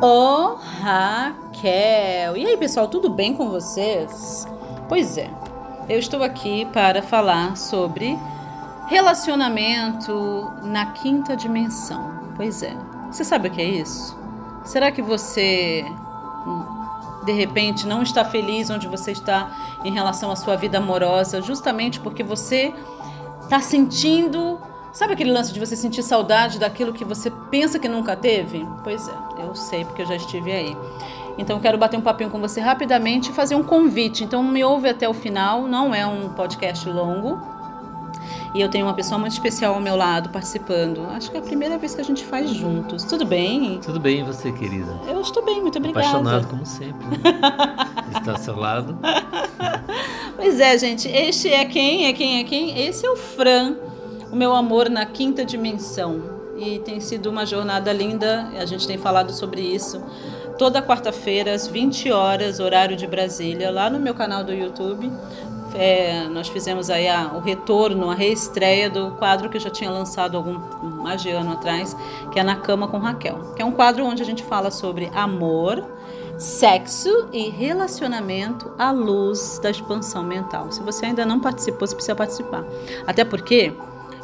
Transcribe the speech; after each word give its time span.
Ô 0.00 0.54
Raquel! 0.80 2.36
E 2.36 2.46
aí, 2.46 2.56
pessoal, 2.56 2.86
tudo 2.86 3.10
bem 3.10 3.34
com 3.34 3.50
vocês? 3.50 4.46
Pois 4.88 5.18
é, 5.18 5.28
eu 5.88 5.98
estou 5.98 6.22
aqui 6.22 6.64
para 6.66 7.02
falar 7.02 7.56
sobre 7.56 8.16
relacionamento 8.86 10.52
na 10.62 10.86
quinta 10.92 11.36
dimensão. 11.36 12.12
Pois 12.36 12.62
é, 12.62 12.76
você 13.10 13.24
sabe 13.24 13.48
o 13.48 13.50
que 13.50 13.60
é 13.60 13.64
isso? 13.64 14.16
Será 14.64 14.92
que 14.92 15.02
você 15.02 15.84
hum, 16.46 17.24
de 17.24 17.32
repente 17.32 17.84
não 17.84 18.00
está 18.00 18.24
feliz 18.24 18.70
onde 18.70 18.86
você 18.86 19.10
está 19.10 19.50
em 19.82 19.92
relação 19.92 20.30
à 20.30 20.36
sua 20.36 20.54
vida 20.54 20.78
amorosa, 20.78 21.42
justamente 21.42 21.98
porque 21.98 22.22
você 22.22 22.72
está 23.42 23.60
sentindo 23.60 24.47
Sabe 24.92 25.12
aquele 25.12 25.32
lance 25.32 25.52
de 25.52 25.60
você 25.60 25.76
sentir 25.76 26.02
saudade 26.02 26.58
daquilo 26.58 26.92
que 26.92 27.04
você 27.04 27.30
pensa 27.50 27.78
que 27.78 27.88
nunca 27.88 28.16
teve? 28.16 28.66
Pois 28.82 29.06
é, 29.08 29.44
eu 29.44 29.54
sei 29.54 29.84
porque 29.84 30.02
eu 30.02 30.06
já 30.06 30.16
estive 30.16 30.50
aí. 30.50 30.76
Então 31.36 31.60
quero 31.60 31.78
bater 31.78 31.96
um 31.96 32.00
papinho 32.00 32.30
com 32.30 32.40
você 32.40 32.60
rapidamente 32.60 33.30
e 33.30 33.32
fazer 33.32 33.54
um 33.54 33.62
convite. 33.62 34.24
Então 34.24 34.42
me 34.42 34.64
ouve 34.64 34.88
até 34.88 35.08
o 35.08 35.14
final, 35.14 35.62
não 35.62 35.94
é 35.94 36.04
um 36.06 36.30
podcast 36.30 36.88
longo. 36.88 37.40
E 38.54 38.60
eu 38.60 38.68
tenho 38.68 38.86
uma 38.86 38.94
pessoa 38.94 39.18
muito 39.18 39.32
especial 39.32 39.74
ao 39.74 39.80
meu 39.80 39.94
lado 39.94 40.30
participando. 40.30 41.06
Acho 41.10 41.30
que 41.30 41.36
é 41.36 41.40
a 41.40 41.42
primeira 41.42 41.76
vez 41.76 41.94
que 41.94 42.00
a 42.00 42.04
gente 42.04 42.24
faz 42.24 42.50
juntos. 42.50 43.04
Tudo 43.04 43.26
bem? 43.26 43.78
Tudo 43.84 44.00
bem, 44.00 44.20
e 44.20 44.22
você, 44.22 44.50
querida? 44.50 44.98
Eu 45.06 45.20
estou 45.20 45.44
bem, 45.44 45.60
muito 45.60 45.78
obrigada. 45.78 46.08
Apaixonado 46.08 46.46
como 46.48 46.64
sempre. 46.64 47.06
Né? 47.06 47.18
Está 48.18 48.32
ao 48.32 48.38
seu 48.38 48.56
lado. 48.56 48.98
pois 50.34 50.58
é, 50.58 50.76
gente. 50.78 51.06
Este 51.08 51.52
é 51.52 51.64
quem? 51.66 52.06
É 52.06 52.12
quem? 52.14 52.40
É 52.40 52.44
quem? 52.44 52.86
Esse 52.86 53.06
é 53.06 53.10
o 53.10 53.16
Fran 53.16 53.76
o 54.30 54.36
meu 54.36 54.54
amor 54.54 54.88
na 54.88 55.06
quinta 55.06 55.44
dimensão. 55.44 56.38
E 56.56 56.80
tem 56.80 57.00
sido 57.00 57.30
uma 57.30 57.46
jornada 57.46 57.92
linda, 57.92 58.48
a 58.58 58.64
gente 58.64 58.86
tem 58.86 58.98
falado 58.98 59.32
sobre 59.32 59.60
isso. 59.60 60.02
Toda 60.58 60.82
quarta-feira, 60.82 61.54
às 61.54 61.68
20 61.68 62.10
horas, 62.10 62.58
horário 62.58 62.96
de 62.96 63.06
Brasília, 63.06 63.70
lá 63.70 63.88
no 63.88 64.00
meu 64.00 64.12
canal 64.12 64.42
do 64.42 64.52
YouTube. 64.52 65.10
É, 65.74 66.24
nós 66.28 66.48
fizemos 66.48 66.90
aí 66.90 67.06
a, 67.06 67.30
o 67.34 67.40
retorno, 67.40 68.10
a 68.10 68.14
reestreia 68.14 68.90
do 68.90 69.12
quadro 69.12 69.48
que 69.48 69.56
eu 69.56 69.60
já 69.60 69.70
tinha 69.70 69.90
lançado 69.90 70.36
algum 70.36 70.58
mais 71.02 71.22
de 71.22 71.30
ano 71.30 71.52
atrás, 71.52 71.96
que 72.32 72.40
é 72.40 72.42
Na 72.42 72.56
Cama 72.56 72.88
com 72.88 72.98
Raquel. 72.98 73.52
Que 73.54 73.62
é 73.62 73.64
um 73.64 73.70
quadro 73.70 74.04
onde 74.04 74.22
a 74.22 74.26
gente 74.26 74.42
fala 74.42 74.70
sobre 74.70 75.10
amor, 75.14 75.84
sexo 76.38 77.28
e 77.32 77.50
relacionamento 77.50 78.72
à 78.78 78.90
luz 78.90 79.60
da 79.62 79.70
expansão 79.70 80.24
mental. 80.24 80.72
Se 80.72 80.82
você 80.82 81.06
ainda 81.06 81.24
não 81.24 81.38
participou, 81.38 81.86
você 81.86 81.94
precisa 81.94 82.16
participar. 82.16 82.64
Até 83.06 83.24
porque 83.24 83.72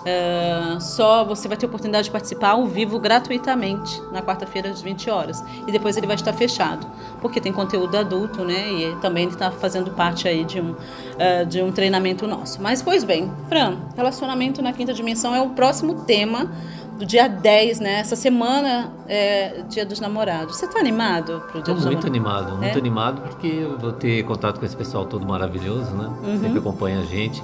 Uh, 0.04 0.78
só 0.80 1.24
você 1.24 1.48
vai 1.48 1.56
ter 1.56 1.64
oportunidade 1.64 2.04
de 2.04 2.10
participar 2.10 2.50
ao 2.50 2.66
vivo 2.66 2.98
gratuitamente 2.98 4.02
na 4.12 4.20
quarta-feira 4.20 4.68
às 4.68 4.82
20 4.82 5.08
horas. 5.08 5.42
E 5.66 5.72
depois 5.72 5.96
ele 5.96 6.06
vai 6.06 6.16
estar 6.16 6.32
fechado 6.32 6.86
porque 7.20 7.40
tem 7.40 7.52
conteúdo 7.52 7.96
adulto 7.96 8.44
né? 8.44 8.70
E 8.70 8.96
também 8.96 9.28
está 9.28 9.50
fazendo 9.50 9.90
parte 9.92 10.28
aí 10.28 10.44
de 10.44 10.60
um 10.60 10.72
uh, 10.72 11.46
de 11.48 11.62
um 11.62 11.72
treinamento 11.72 12.26
nosso. 12.26 12.60
Mas 12.60 12.82
pois 12.82 13.02
bem 13.02 13.32
Fran 13.48 13.78
relacionamento 13.96 14.60
na 14.60 14.72
quinta 14.72 14.92
dimensão 14.92 15.34
é 15.34 15.40
o 15.40 15.50
próximo 15.50 16.04
tema 16.04 16.50
do 16.98 17.04
dia 17.04 17.28
10, 17.28 17.80
né? 17.80 18.00
Essa 18.00 18.14
semana 18.16 18.92
é 19.08 19.62
Dia 19.68 19.84
dos 19.84 20.00
Namorados. 20.00 20.56
Você 20.56 20.66
tá 20.68 20.78
animado 20.78 21.40
pro 21.50 21.62
Dia 21.62 21.64
Tô 21.64 21.74
dos 21.74 21.84
muito 21.86 22.06
Namorados? 22.06 22.06
animado, 22.06 22.58
muito 22.58 22.76
É? 22.76 22.78
animado 22.78 23.20
porque 23.22 23.46
eu 23.46 23.78
vou 23.78 23.92
ter 23.92 24.22
contato 24.24 24.58
com 24.60 24.64
esse 24.66 24.76
pessoal 24.76 25.04
todo 25.06 25.26
maravilhoso, 25.26 25.90
né? 25.92 26.08
Uhum. 26.24 26.40
Sempre 26.40 26.58
acompanha 26.58 27.00
a 27.00 27.04
gente. 27.04 27.42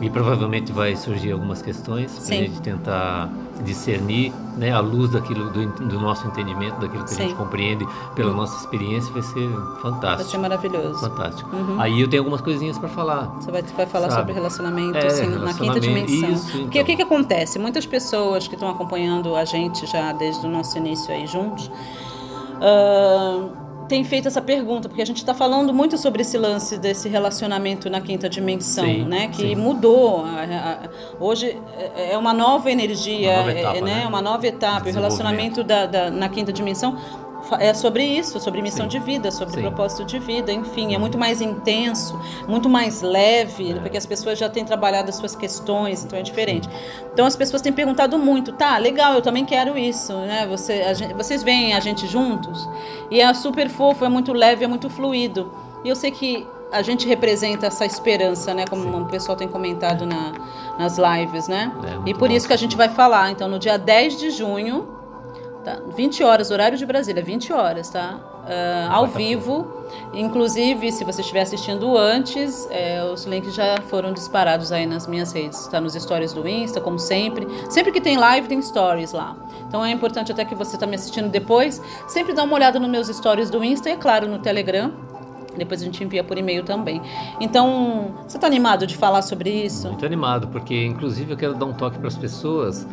E 0.00 0.10
provavelmente 0.10 0.72
vai 0.72 0.96
surgir 0.96 1.32
algumas 1.32 1.62
questões 1.62 2.12
pra 2.12 2.20
Sim. 2.22 2.38
gente 2.46 2.60
tentar 2.62 3.28
discernir, 3.64 4.32
né, 4.56 4.72
à 4.72 4.80
luz 4.80 5.10
daquilo 5.10 5.50
do, 5.50 5.66
do 5.66 6.00
nosso 6.00 6.26
entendimento, 6.26 6.80
daquilo 6.80 7.04
que 7.04 7.10
Sim. 7.10 7.22
a 7.22 7.26
gente 7.26 7.36
compreende 7.36 7.86
pela 8.14 8.32
nossa 8.32 8.56
experiência, 8.58 9.12
vai 9.12 9.22
ser 9.22 9.48
Vai 9.48 9.80
fantástico. 9.82 10.30
ser 10.30 10.38
maravilhoso. 10.38 10.98
Fantástico. 11.00 11.54
Uhum. 11.54 11.80
Aí 11.80 12.00
eu 12.00 12.08
tenho 12.08 12.20
algumas 12.22 12.40
coisinhas 12.40 12.78
para 12.78 12.88
falar. 12.88 13.26
Você 13.40 13.50
vai, 13.50 13.62
vai 13.62 13.86
falar 13.86 14.08
Sabe? 14.10 14.20
sobre 14.20 14.32
relacionamento, 14.34 14.98
É, 14.98 15.06
assim, 15.06 15.26
na 15.26 15.52
quinta 15.54 15.62
relacionamento, 15.64 16.06
dimensão. 16.06 16.30
isso, 16.30 16.46
Porque 16.58 16.62
então. 16.78 16.82
o 16.82 16.84
que, 16.84 16.96
que 16.96 17.02
acontece? 17.02 17.58
Muitas 17.58 17.86
pessoas 17.86 18.46
que 18.48 18.54
estão 18.54 18.68
acompanhando 18.68 19.34
a 19.34 19.44
gente 19.44 19.86
já 19.86 20.12
desde 20.12 20.46
o 20.46 20.50
nosso 20.50 20.76
início 20.78 21.12
aí 21.14 21.26
juntos 21.26 21.70
ah, 22.60 23.48
têm 23.90 24.04
feito 24.04 24.28
essa 24.28 24.40
pergunta, 24.40 24.88
porque 24.88 25.02
a 25.02 25.04
gente 25.04 25.16
está 25.18 25.34
falando 25.34 25.74
muito 25.74 25.98
sobre 25.98 26.22
esse 26.22 26.38
lance 26.38 26.78
desse 26.78 27.08
relacionamento 27.08 27.90
na 27.90 28.00
quinta 28.00 28.28
dimensão, 28.28 28.84
Sim, 28.84 29.04
né? 29.04 29.26
Que 29.28 29.48
sim. 29.48 29.54
mudou. 29.56 30.24
hoje 31.18 31.58
é 31.96 32.12
é 32.12 32.16
uma 32.18 32.32
nova 32.32 32.70
energia, 32.70 33.30
Uma 33.32 33.38
nova 33.42 33.52
etapa, 33.58 33.76
é, 33.76 33.80
né? 33.82 33.94
né? 34.02 34.06
uma 34.06 34.22
nova 34.22 34.46
etapa. 34.46 34.88
O 34.88 34.92
relacionamento 34.92 35.62
da, 35.64 35.86
da- 35.86 36.10
na 36.10 36.28
quinta 36.28 36.52
dimensão 36.52 36.96
é 37.58 37.72
sobre 37.74 38.04
isso, 38.04 38.38
sobre 38.40 38.60
missão 38.62 38.84
Sim. 38.84 38.98
de 38.98 38.98
vida, 38.98 39.30
sobre 39.30 39.54
Sim. 39.54 39.60
propósito 39.62 40.04
de 40.04 40.18
vida, 40.18 40.52
enfim, 40.52 40.94
é 40.94 40.98
muito 40.98 41.16
mais 41.18 41.40
intenso, 41.40 42.18
muito 42.46 42.68
mais 42.68 43.02
leve, 43.02 43.72
É. 43.72 43.74
porque 43.74 43.96
as 43.96 44.06
pessoas 44.06 44.38
já 44.38 44.48
têm 44.48 44.64
trabalhado 44.64 45.08
as 45.08 45.16
suas 45.16 45.34
questões, 45.34 46.04
então 46.04 46.18
é 46.18 46.22
diferente. 46.22 46.68
Então 47.12 47.26
as 47.26 47.34
pessoas 47.36 47.62
têm 47.62 47.72
perguntado 47.72 48.18
muito, 48.18 48.52
tá, 48.52 48.76
legal, 48.78 49.14
eu 49.14 49.22
também 49.22 49.44
quero 49.44 49.76
isso, 49.78 50.12
né? 50.12 50.46
Você, 50.48 50.94
gente- 50.94 51.14
vocês 51.14 51.42
veem 51.42 51.74
a 51.74 51.80
gente 51.80 52.06
juntos 52.06 52.68
e 53.10 53.20
é 53.20 53.34
super 53.34 53.68
fofo, 53.68 54.04
é 54.04 54.08
muito 54.08 54.32
leve, 54.32 54.64
é 54.64 54.68
muito 54.68 54.88
fluido. 54.90 55.52
E 55.84 55.88
eu 55.88 55.96
sei 55.96 56.10
que 56.10 56.46
a 56.72 56.82
gente 56.82 57.06
representa 57.08 57.66
essa 57.66 57.84
esperança, 57.84 58.54
né? 58.54 58.64
Como 58.68 58.86
o 58.98 59.06
pessoal 59.06 59.36
tem 59.36 59.48
comentado 59.48 60.06
na- 60.06 60.32
nas 60.78 60.96
lives, 60.98 61.48
né? 61.48 61.72
É, 62.06 62.10
e 62.10 62.14
por 62.14 62.28
bom. 62.28 62.34
isso 62.34 62.46
que 62.46 62.52
a 62.52 62.56
gente 62.56 62.76
vai 62.76 62.88
falar, 62.88 63.30
então, 63.32 63.48
no 63.48 63.58
dia 63.58 63.76
10 63.76 64.16
de 64.18 64.30
junho, 64.30 64.86
Tá, 65.64 65.78
20 65.94 66.22
horas, 66.24 66.50
horário 66.50 66.78
de 66.78 66.86
Brasília, 66.86 67.22
20 67.22 67.52
horas, 67.52 67.90
tá? 67.90 68.18
Ah, 68.46 68.88
ao 68.90 69.06
vivo. 69.06 69.84
Inclusive, 70.12 70.90
se 70.92 71.04
você 71.04 71.20
estiver 71.20 71.42
assistindo 71.42 71.96
antes, 71.96 72.66
é, 72.70 73.04
os 73.04 73.24
links 73.24 73.54
já 73.54 73.76
foram 73.88 74.12
disparados 74.12 74.72
aí 74.72 74.86
nas 74.86 75.06
minhas 75.06 75.32
redes. 75.32 75.60
Está 75.60 75.80
nos 75.80 75.94
stories 75.94 76.32
do 76.32 76.46
Insta, 76.48 76.80
como 76.80 76.98
sempre. 76.98 77.46
Sempre 77.68 77.92
que 77.92 78.00
tem 78.00 78.16
live, 78.16 78.48
tem 78.48 78.60
stories 78.62 79.12
lá. 79.12 79.36
Então 79.68 79.84
é 79.84 79.90
importante 79.90 80.32
até 80.32 80.44
que 80.44 80.54
você 80.54 80.76
está 80.76 80.86
me 80.86 80.94
assistindo 80.94 81.28
depois, 81.28 81.80
sempre 82.08 82.32
dá 82.32 82.42
uma 82.42 82.54
olhada 82.54 82.80
nos 82.80 82.90
meus 82.90 83.08
stories 83.08 83.50
do 83.50 83.62
Insta 83.62 83.88
e, 83.88 83.92
é 83.92 83.96
claro, 83.96 84.26
no 84.26 84.38
Telegram. 84.38 84.92
Depois 85.56 85.82
a 85.82 85.84
gente 85.84 86.02
envia 86.02 86.22
por 86.22 86.38
e-mail 86.38 86.64
também. 86.64 87.02
Então, 87.40 88.14
você 88.26 88.36
está 88.36 88.46
animado 88.46 88.86
de 88.86 88.96
falar 88.96 89.22
sobre 89.22 89.50
isso? 89.50 89.88
Muito 89.88 90.06
animado, 90.06 90.48
porque 90.48 90.84
inclusive 90.84 91.32
eu 91.32 91.36
quero 91.36 91.54
dar 91.54 91.66
um 91.66 91.72
toque 91.72 91.98
para 91.98 92.08
as 92.08 92.16
pessoas, 92.16 92.86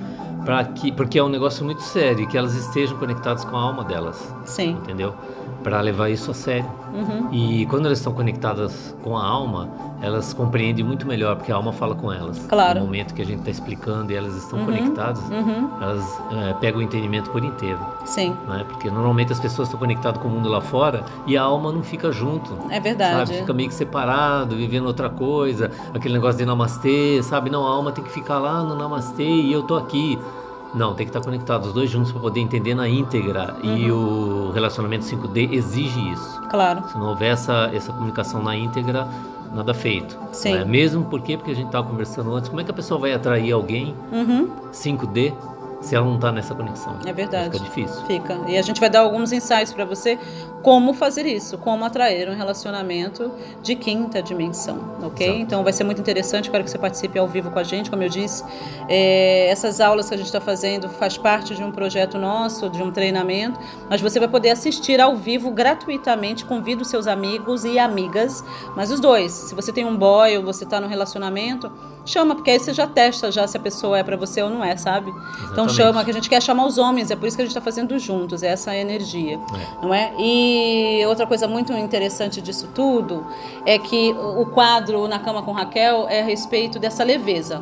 para 0.48 0.64
que, 0.64 0.94
porque 0.94 1.20
é 1.20 1.24
um 1.24 1.28
negócio 1.28 1.66
muito 1.66 1.82
sério, 1.82 2.26
que 2.26 2.38
elas 2.38 2.56
estejam 2.56 2.98
conectadas 2.98 3.44
com 3.44 3.58
a 3.58 3.62
alma 3.62 3.84
delas, 3.84 4.34
Sim. 4.46 4.70
entendeu? 4.82 5.14
Para 5.62 5.82
levar 5.82 6.10
isso 6.10 6.32
a 6.32 6.34
sério. 6.34 6.70
Uhum. 6.94 7.28
E 7.34 7.66
quando 7.66 7.86
elas 7.86 7.98
estão 7.98 8.14
conectadas 8.14 8.96
com 9.04 9.18
a 9.18 9.26
alma, 9.26 9.70
elas 10.02 10.34
compreendem 10.34 10.86
muito 10.86 11.06
melhor, 11.06 11.36
porque 11.36 11.52
a 11.52 11.56
alma 11.56 11.74
fala 11.74 11.94
com 11.96 12.14
elas. 12.14 12.40
Claro. 12.48 12.80
No 12.80 12.86
momento 12.86 13.14
que 13.14 13.22
a 13.22 13.26
gente 13.26 13.40
está 13.40 13.52
explicando 13.52 14.14
e 14.14 14.16
elas 14.16 14.36
estão 14.38 14.60
Uhum, 14.60 14.66
conectadas, 14.66 15.22
uhum. 15.30 15.70
elas 15.82 16.22
eh, 16.32 16.56
pegam 16.62 16.80
o 16.80 16.84
entendimento 16.84 17.30
por 17.32 17.44
inteiro. 17.44 17.80
Sim, 18.06 18.34
Né? 18.48 18.64
Porque 18.70 18.90
normalmente 18.90 19.34
as 19.34 19.40
pessoas 19.42 19.68
estão 19.68 19.78
conectadas 19.80 20.22
com 20.22 20.30
o 20.30 20.32
mundo 20.32 20.48
lá 20.48 20.62
fora 20.62 21.04
e 21.26 21.36
a 21.38 21.42
alma 21.44 21.74
não 21.74 21.84
fica 21.84 22.10
junto. 22.12 22.58
é 22.70 22.80
verdade. 22.80 23.28
Sabe, 23.28 23.40
fica 23.42 23.54
meio 23.54 23.68
que 23.68 23.76
separado, 23.76 24.56
vivendo 24.56 24.86
outra 24.86 25.10
coisa, 25.10 25.70
aquele 25.94 26.14
negócio 26.14 26.38
de 26.38 26.46
namastê, 26.46 27.22
sabe? 27.22 27.50
Não, 27.50 27.68
a 27.68 27.70
alma 27.70 27.92
tem 27.92 28.02
que 28.04 28.12
ficar 28.12 28.40
lá 28.40 28.64
no 28.64 28.76
namastê 28.76 29.26
e 29.28 29.52
eu 29.52 29.64
tô 29.64 29.76
aqui. 29.76 30.18
Não, 30.74 30.94
tem 30.94 31.06
que 31.06 31.10
estar 31.10 31.22
conectado 31.24 31.66
os 31.66 31.74
dois 31.74 31.90
juntos 31.90 32.12
para 32.12 32.22
poder 32.22 32.40
entender 32.40 32.76
na 32.76 32.88
íntegra. 32.88 33.56
E 33.64 33.90
Uhum. 33.92 34.50
o 34.50 34.52
relacionamento 34.52 35.06
5D 35.06 35.50
exige 35.54 36.00
isso. 36.12 36.42
Claro. 36.50 36.84
Se 36.90 36.98
não 36.98 37.08
houver 37.10 37.32
essa, 37.32 37.70
essa 37.74 37.92
comunicação 37.94 38.44
na 38.44 38.56
íntegra, 38.56 39.08
nada 39.54 39.74
feito. 39.74 40.18
Sim. 40.32 40.54
né? 40.56 40.66
Mesmo 40.66 41.06
porque, 41.06 41.38
porque 41.38 41.52
a 41.52 41.56
gente 41.56 41.68
estava 41.68 41.88
conversando 41.88 42.34
antes, 42.36 42.50
como 42.50 42.60
é 42.62 42.64
que 42.64 42.72
a 42.72 42.74
pessoa 42.74 43.00
vai 43.00 43.14
atrair 43.14 43.52
alguém 43.52 43.96
Uhum. 44.12 44.50
5D 44.72 45.34
se 45.88 45.96
ela 45.96 46.06
não 46.06 46.16
está 46.16 46.32
nessa 46.32 46.54
conexão? 46.54 46.98
É 47.06 47.14
verdade. 47.14 47.52
Fica 47.52 47.64
difícil. 47.64 48.06
Fica. 48.06 48.38
E 48.48 48.58
a 48.58 48.62
gente 48.62 48.80
vai 48.80 48.90
dar 48.90 49.00
alguns 49.00 49.32
insights 49.32 49.72
para 49.72 49.86
você 49.86 50.20
como 50.62 50.94
fazer 50.94 51.26
isso, 51.26 51.58
como 51.58 51.86
atrair 51.86 52.30
um 52.30 52.36
relacionamento 52.36 53.32
de 53.64 53.74
quinta 53.74 54.22
dimensão, 54.22 54.80
ok? 55.02 55.26
Exato. 55.26 55.42
Então 55.42 55.64
vai 55.64 55.72
ser 55.72 55.86
muito 55.86 56.02
interessante, 56.02 56.52
quero 56.52 56.64
que 56.64 56.70
você 56.70 56.78
participe 56.78 57.18
ao 57.18 57.26
vivo 57.26 57.52
com 57.52 57.60
a 57.60 57.64
gente, 57.64 57.90
como 57.90 58.04
eu 58.04 58.10
disse. 58.10 58.44
É, 58.90 59.48
essas 59.50 59.80
aulas 59.80 60.10
que 60.10 60.16
a 60.16 60.18
gente 60.18 60.26
está 60.26 60.42
fazendo 60.42 60.90
faz 60.90 61.18
parte 61.18 61.56
de 61.56 61.64
um 61.64 61.72
projeto 61.72 62.18
nosso, 62.18 62.70
de 62.70 62.84
um 62.84 62.92
treinamento, 62.92 63.58
mas 63.90 64.02
você 64.02 64.20
vai 64.20 64.28
poder 64.28 64.50
assistir 64.50 65.00
ao 65.00 65.16
vivo 65.16 65.52
gratuitamente, 65.52 66.44
convido 66.44 66.84
seus 66.84 67.08
amigos 67.08 67.64
e 67.64 67.80
amigas, 67.80 68.44
mas 68.76 68.92
os 68.92 69.00
dois. 69.00 69.32
Se 69.32 69.56
você 69.56 69.72
tem 69.72 69.86
um 69.86 69.96
boy 69.96 70.38
ou 70.38 70.44
você 70.44 70.66
está 70.66 70.82
no 70.82 70.88
relacionamento, 70.88 71.72
chama, 72.06 72.36
porque 72.36 72.52
aí 72.52 72.60
você 72.60 72.74
já 72.74 72.88
testa 72.88 73.32
já 73.32 73.48
se 73.48 73.56
a 73.56 73.60
pessoa 73.60 74.00
é 74.00 74.04
para 74.04 74.18
você 74.18 74.42
ou 74.42 74.50
não 74.50 74.64
é, 74.64 74.76
sabe? 74.76 75.12
Então 75.52 75.66
Exatamente. 75.66 75.77
Chama, 75.78 76.04
que 76.04 76.12
a 76.12 76.14
gente 76.14 76.30
quer 76.30 76.42
chamar 76.42 76.66
os 76.66 76.78
homens, 76.78 77.12
é 77.12 77.16
por 77.16 77.28
isso 77.28 77.36
que 77.38 77.42
a 77.42 77.46
gente 77.46 77.52
está 77.52 77.62
fazendo 77.62 77.98
juntos, 78.00 78.44
é 78.44 78.48
essa 78.48 78.76
energia, 78.76 79.36
É. 79.36 79.86
não 79.86 79.94
é? 79.94 80.12
E 80.20 81.04
outra 81.08 81.26
coisa 81.28 81.48
muito 81.48 81.72
interessante 81.74 82.42
disso 82.42 82.68
tudo 82.74 83.26
é 83.66 83.78
que 83.78 84.12
o 84.14 84.46
quadro 84.48 85.08
Na 85.08 85.20
Cama 85.20 85.42
com 85.44 85.52
Raquel 85.52 86.08
é 86.10 86.22
a 86.22 86.24
respeito 86.26 86.80
dessa 86.80 87.04
leveza. 87.04 87.62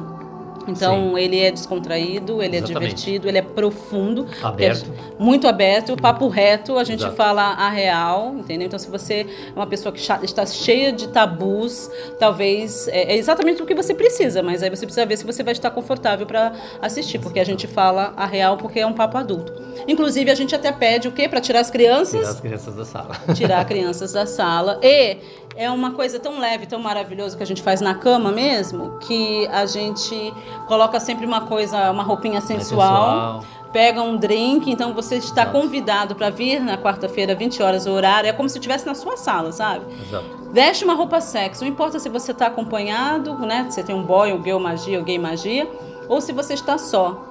Então 0.68 1.12
Sim. 1.16 1.20
ele 1.20 1.40
é 1.40 1.52
descontraído, 1.52 2.42
ele 2.42 2.56
é 2.56 2.60
Exatamente. 2.60 2.96
divertido, 2.96 3.28
ele 3.28 3.38
é 3.38 3.42
profundo, 3.42 4.28
Aberto. 4.42 4.92
é 4.92 5.24
muito 5.24 5.48
aberto, 5.48 5.96
papo 5.96 6.28
reto, 6.28 6.78
a 6.78 6.84
gente 6.84 7.02
Exato. 7.02 7.16
fala 7.16 7.42
a 7.42 7.70
real, 7.70 8.36
entendeu? 8.38 8.68
Então 8.68 8.80
se 8.80 8.90
você 8.90 9.26
é 9.50 9.56
uma 9.56 9.68
pessoa 9.68 9.92
que 9.94 10.00
está 10.00 10.46
cheia 10.46 10.92
de 10.92 11.08
tabus, 11.10 11.90
talvez 12.20 12.88
é, 12.88 13.14
é 13.14 13.18
exatamente 13.18 13.62
o 13.62 13.66
que 13.66 13.76
você 13.76 13.94
precisa, 13.94 14.42
mas 14.42 14.64
aí 14.64 14.70
você 14.70 14.86
precisa 14.86 15.06
ver 15.06 15.18
se 15.18 15.26
você 15.26 15.44
vai 15.44 15.54
estar 15.54 15.72
confortável 15.72 16.26
para 16.26 16.54
assistir, 16.82 17.20
porque 17.20 17.40
a 17.40 17.46
gente 17.46 17.68
fala 17.68 18.14
a 18.16 18.26
real 18.26 18.58
porque 18.58 18.80
é 18.80 18.86
um 18.86 18.94
papo 18.94 19.18
adulto. 19.18 19.54
Inclusive 19.88 20.32
a 20.32 20.36
gente 20.36 20.56
até 20.56 20.72
pede 20.72 21.08
o 21.08 21.12
quê? 21.12 21.28
Para 21.28 21.42
tirar 21.42 21.60
as 21.60 21.70
crianças 21.70 22.16
Tirar 22.20 22.30
as 22.30 22.40
crianças 22.40 22.76
da 22.76 22.86
sala. 22.86 23.16
tirar 23.36 23.66
crianças 23.66 24.12
da 24.14 24.26
sala. 24.26 24.80
E 24.82 25.18
é 25.56 25.70
uma 25.70 25.92
coisa 25.92 26.20
tão 26.20 26.40
leve, 26.40 26.66
tão 26.66 26.80
maravilhosa 26.80 27.38
que 27.38 27.44
a 27.44 27.46
gente 27.46 27.62
faz 27.62 27.82
na 27.82 27.96
cama 27.96 28.32
mesmo, 28.32 28.98
que 29.00 29.48
a 29.48 29.66
gente 29.66 30.34
coloca 30.68 31.00
sempre 31.00 31.25
uma 31.25 31.42
coisa, 31.42 31.92
uma 31.92 32.04
roupinha 32.04 32.42
sensual. 32.42 33.42
sensual. 33.42 33.66
Pega 33.72 34.02
um 34.02 34.16
drink, 34.16 34.72
então 34.72 34.94
você 34.94 35.16
está 35.18 35.42
Exato. 35.42 35.60
convidado 35.60 36.16
para 36.16 36.30
vir 36.30 36.62
na 36.62 36.78
quarta-feira, 36.78 37.36
20 37.36 37.62
horas 37.62 37.86
o 37.86 37.92
horário, 37.92 38.30
é 38.30 38.31
como 38.31 38.48
se 38.48 38.57
estivesse 38.57 38.86
na 38.86 38.96
sua 38.96 39.18
sala, 39.18 39.52
sabe? 39.52 39.86
Exato. 40.02 40.25
Veste 40.52 40.86
uma 40.86 40.94
roupa 40.94 41.19
sexy, 41.19 41.62
não 41.62 41.69
importa 41.69 42.00
se 42.00 42.07
você 42.07 42.31
está 42.31 42.48
acompanhado, 42.48 43.38
né? 43.40 43.66
Se 43.68 43.75
você 43.75 43.84
tem 43.84 43.94
um 43.94 44.04
boy, 44.04 44.31
um 44.31 44.42
girl 44.42 44.60
magia, 44.60 44.98
ou 44.98 45.04
gay 45.04 45.19
magia, 45.19 45.69
ou 46.07 46.22
se 46.22 46.31
você 46.31 46.54
está 46.54 46.78
só. 46.78 47.22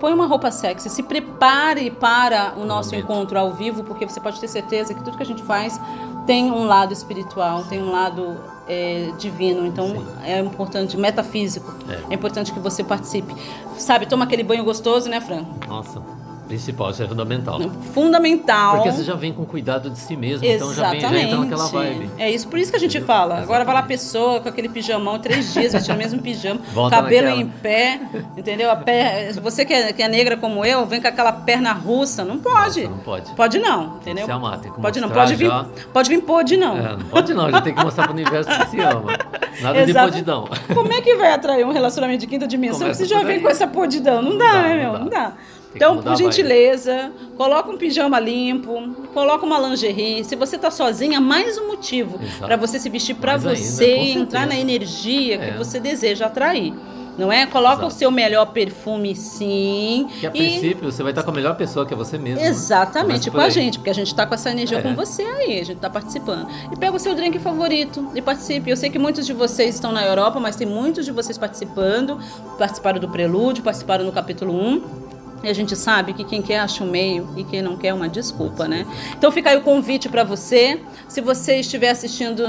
Põe 0.00 0.12
uma 0.12 0.26
roupa 0.26 0.50
sexy, 0.50 0.90
se 0.90 1.04
prepare 1.04 1.88
para 1.92 2.54
o 2.56 2.64
nosso 2.64 2.90
momento. 2.90 3.04
encontro 3.04 3.38
ao 3.38 3.52
vivo, 3.52 3.84
porque 3.84 4.04
você 4.04 4.20
pode 4.20 4.40
ter 4.40 4.48
certeza 4.48 4.92
que 4.92 5.04
tudo 5.04 5.16
que 5.16 5.22
a 5.22 5.26
gente 5.26 5.44
faz 5.44 5.80
tem 6.26 6.50
um 6.50 6.64
lado 6.64 6.92
espiritual, 6.92 7.64
tem 7.64 7.82
um 7.82 7.90
lado 7.90 8.36
é, 8.68 9.10
divino, 9.18 9.66
então 9.66 9.88
Sim. 9.88 10.06
é 10.24 10.38
importante, 10.38 10.96
metafísico. 10.96 11.74
É. 11.88 12.12
É. 12.12 12.14
importante 12.14 12.52
que 12.52 12.60
você 12.60 12.84
participe. 12.84 13.34
Sabe, 13.76 14.06
toma 14.06 14.24
aquele 14.24 14.42
banho 14.42 14.64
gostoso, 14.64 15.08
né, 15.08 15.20
Fran? 15.20 15.44
Nossa, 15.68 16.02
principal, 16.52 16.90
isso 16.90 17.02
é 17.02 17.08
fundamental. 17.08 17.58
Fundamental. 17.94 18.76
Porque 18.76 18.92
você 18.92 19.04
já 19.04 19.14
vem 19.14 19.32
com 19.32 19.44
cuidado 19.46 19.88
de 19.88 19.98
si 19.98 20.14
mesmo, 20.16 20.44
então 20.44 20.74
já, 20.74 20.90
vem, 20.90 21.00
já 21.00 21.18
entra 21.18 21.38
naquela 21.38 21.66
vibe. 21.68 22.10
É 22.18 22.30
isso, 22.30 22.46
por 22.48 22.58
isso 22.58 22.70
que 22.70 22.76
a 22.76 22.80
gente 22.80 23.00
fala. 23.00 23.38
Agora 23.38 23.64
vai 23.64 23.72
lá 23.74 23.80
a 23.80 23.84
pessoa 23.84 24.40
com 24.40 24.48
aquele 24.50 24.68
pijamão, 24.68 25.18
três 25.18 25.52
dias, 25.54 25.72
vestindo 25.72 25.94
o 25.94 25.98
mesmo 25.98 26.20
pijama, 26.20 26.60
Volta 26.74 26.96
cabelo 26.96 27.28
naquela. 27.28 27.42
em 27.42 27.48
pé, 27.48 28.00
entendeu? 28.36 28.70
A 28.70 28.76
pé, 28.76 29.32
você 29.40 29.64
que 29.64 29.72
é, 29.72 29.92
que 29.94 30.02
é 30.02 30.08
negra 30.08 30.36
como 30.36 30.62
eu, 30.64 30.84
vem 30.84 31.00
com 31.00 31.08
aquela 31.08 31.32
perna 31.32 31.72
russa, 31.72 32.22
não 32.24 32.38
pode. 32.38 32.82
Nossa, 32.82 32.90
não 32.96 32.98
pode. 32.98 33.30
Pode 33.32 33.58
não, 33.58 33.96
entendeu? 33.96 34.26
se 34.26 34.30
amar, 34.30 34.58
tem 34.60 34.70
que 34.70 34.80
pode 34.80 35.00
não, 35.00 35.08
pode 35.08 35.34
vir, 35.34 35.46
já. 35.46 35.66
pode 35.92 36.08
vir 36.10 36.20
pode 36.22 36.56
não. 36.58 36.76
É, 36.76 36.96
não 36.96 37.06
pode 37.06 37.32
não, 37.32 37.50
já 37.50 37.60
tem 37.62 37.74
que 37.74 37.82
mostrar 37.82 38.04
pro 38.04 38.12
universo 38.12 38.50
que 38.50 38.66
se 38.70 38.80
ama. 38.80 39.12
Nada 39.60 39.84
de 39.84 39.90
Exato. 39.90 40.10
podidão. 40.12 40.48
Como 40.74 40.92
é 40.92 41.00
que 41.00 41.14
vai 41.16 41.32
atrair 41.32 41.64
um 41.64 41.72
relacionamento 41.72 42.20
de 42.20 42.26
quinta 42.26 42.46
dimensão 42.46 42.80
Começa 42.80 43.04
se 43.04 43.08
já 43.08 43.18
por 43.18 43.26
vem 43.26 43.36
aí. 43.36 43.42
com 43.42 43.48
essa 43.48 43.66
podidão? 43.66 44.20
Não, 44.22 44.30
Não 44.32 44.38
dá, 44.38 44.52
dá, 44.52 44.62
né, 44.62 44.68
não 44.68 44.76
meu? 44.82 44.92
dá. 44.92 44.98
Não 44.98 45.08
dá. 45.08 45.32
Que 45.72 45.76
Então, 45.78 46.02
por 46.02 46.16
gentileza, 46.16 47.10
coloca 47.36 47.70
um 47.70 47.76
pijama 47.76 48.18
limpo, 48.20 48.80
coloca 49.14 49.44
uma 49.44 49.58
lingerie. 49.58 50.22
Se 50.24 50.36
você 50.36 50.56
tá 50.58 50.70
sozinha, 50.70 51.20
mais 51.20 51.58
um 51.58 51.66
motivo 51.68 52.18
para 52.38 52.56
você 52.56 52.78
se 52.78 52.88
vestir 52.88 53.14
para 53.16 53.32
ainda, 53.34 53.54
você 53.56 53.96
e 53.96 54.12
entrar 54.12 54.46
na 54.46 54.54
energia 54.56 55.38
que 55.38 55.50
É. 55.50 55.56
você 55.56 55.80
deseja 55.80 56.26
atrair. 56.26 56.72
Não 57.18 57.30
é? 57.30 57.44
Coloca 57.44 57.74
Exato. 57.82 57.88
o 57.88 57.90
seu 57.90 58.10
melhor 58.10 58.46
perfume, 58.46 59.14
sim. 59.14 60.08
Que 60.18 60.26
a 60.26 60.30
e- 60.30 60.32
princípio 60.32 60.90
você 60.90 61.02
vai 61.02 61.12
estar 61.12 61.22
com 61.22 61.30
a 61.30 61.34
melhor 61.34 61.54
pessoa 61.56 61.84
que 61.84 61.92
é 61.92 61.96
você 61.96 62.16
mesmo. 62.16 62.42
Exatamente, 62.42 63.30
Começa 63.30 63.30
com 63.32 63.40
a 63.40 63.48
gente, 63.50 63.78
porque 63.78 63.90
a 63.90 63.94
gente 63.94 64.14
tá 64.14 64.24
com 64.26 64.34
essa 64.34 64.50
energia 64.50 64.78
É. 64.78 64.80
com 64.80 64.94
você 64.94 65.20
aí, 65.22 65.60
a 65.60 65.64
gente 65.64 65.76
tá 65.78 65.90
participando. 65.90 66.48
E 66.72 66.76
pega 66.76 66.96
o 66.96 66.98
seu 66.98 67.14
drink 67.14 67.38
favorito 67.38 68.08
e 68.14 68.22
participe. 68.22 68.70
Eu 68.70 68.78
sei 68.78 68.88
que 68.88 68.98
muitos 68.98 69.26
de 69.26 69.34
vocês 69.34 69.74
estão 69.74 69.92
na 69.92 70.02
Europa, 70.06 70.40
mas 70.40 70.56
tem 70.56 70.66
muitos 70.66 71.04
de 71.04 71.12
vocês 71.12 71.36
participando, 71.36 72.18
participaram 72.58 72.98
do 72.98 73.08
prelúdio, 73.10 73.62
participaram 73.62 74.06
no 74.06 74.12
capítulo 74.12 74.54
1. 74.54 75.01
E 75.42 75.48
a 75.48 75.52
gente 75.52 75.74
sabe 75.74 76.12
que 76.12 76.24
quem 76.24 76.40
quer 76.40 76.60
acha 76.60 76.84
um 76.84 76.90
meio 76.90 77.28
e 77.36 77.44
quem 77.44 77.60
não 77.60 77.76
quer 77.76 77.92
uma 77.92 78.08
desculpa, 78.08 78.68
né? 78.68 78.86
Então 79.16 79.30
fica 79.32 79.50
aí 79.50 79.56
o 79.56 79.62
convite 79.62 80.08
para 80.08 80.22
você. 80.22 80.80
Se 81.08 81.20
você 81.20 81.56
estiver 81.56 81.90
assistindo, 81.90 82.42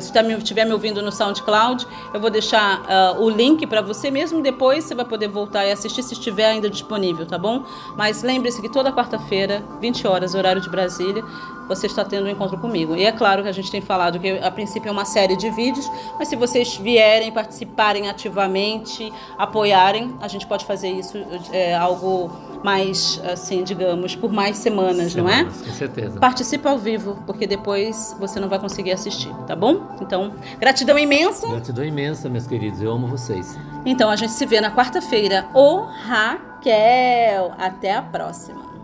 se 0.00 0.12
tá 0.12 0.22
estiver 0.22 0.64
me 0.64 0.72
ouvindo 0.72 1.02
no 1.02 1.10
SoundCloud, 1.10 1.86
eu 2.14 2.20
vou 2.20 2.30
deixar 2.30 2.82
ah, 2.88 3.16
o 3.18 3.28
link 3.28 3.66
para 3.66 3.82
você 3.82 4.10
mesmo. 4.10 4.42
Depois 4.42 4.84
você 4.84 4.94
vai 4.94 5.04
poder 5.04 5.28
voltar 5.28 5.66
e 5.66 5.72
assistir 5.72 6.02
se 6.02 6.14
estiver 6.14 6.46
ainda 6.46 6.70
disponível, 6.70 7.26
tá 7.26 7.38
bom? 7.38 7.64
Mas 7.96 8.22
lembre-se 8.22 8.60
que 8.62 8.68
toda 8.68 8.92
quarta-feira, 8.92 9.62
20 9.80 10.06
horas, 10.06 10.34
horário 10.34 10.60
de 10.60 10.70
Brasília, 10.70 11.24
você 11.68 11.86
está 11.86 12.04
tendo 12.04 12.26
um 12.26 12.30
encontro 12.30 12.58
comigo. 12.58 12.94
E 12.96 13.04
é 13.04 13.12
claro 13.12 13.42
que 13.42 13.48
a 13.48 13.52
gente 13.52 13.70
tem 13.70 13.80
falado 13.80 14.18
que 14.18 14.38
a 14.38 14.50
princípio 14.50 14.88
é 14.88 14.92
uma 14.92 15.04
série 15.04 15.36
de 15.36 15.50
vídeos, 15.50 15.90
mas 16.18 16.28
se 16.28 16.36
vocês 16.36 16.76
vierem, 16.76 17.32
participarem 17.32 18.08
ativamente, 18.08 19.12
apoiarem, 19.38 20.14
a 20.20 20.28
gente 20.28 20.46
pode 20.46 20.64
fazer 20.64 20.90
isso 20.90 21.18
é, 21.52 21.74
algo 21.74 22.30
mais, 22.62 23.20
assim, 23.30 23.62
digamos, 23.62 24.16
por 24.16 24.32
mais 24.32 24.56
semanas, 24.56 25.14
não 25.14 25.28
é? 25.28 25.44
Com 25.44 25.72
certeza. 25.72 26.18
Participa 26.18 26.70
ao 26.70 26.78
vivo, 26.78 27.22
porque 27.26 27.46
depois 27.46 28.16
você 28.18 28.40
não 28.40 28.48
vai 28.48 28.58
conseguir 28.58 28.92
assistir, 28.92 29.32
tá 29.46 29.54
bom? 29.54 29.82
Então, 30.00 30.34
gratidão 30.58 30.98
imensa. 30.98 31.46
Gratidão 31.46 31.84
imensa, 31.84 32.28
meus 32.28 32.46
queridos. 32.46 32.82
Eu 32.82 32.90
amo 32.92 33.06
vocês. 33.06 33.56
Então, 33.84 34.10
a 34.10 34.16
gente 34.16 34.32
se 34.32 34.44
vê 34.46 34.60
na 34.60 34.74
quarta-feira. 34.74 35.46
Ô 35.54 35.82
Raquel! 35.82 37.52
Até 37.56 37.94
a 37.94 38.02
próxima. 38.02 38.66